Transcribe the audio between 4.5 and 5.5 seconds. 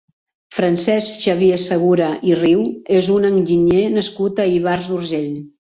Ivars d'Urgell.